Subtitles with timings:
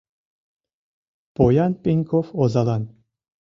[1.35, 2.83] Поян Пеньков озалан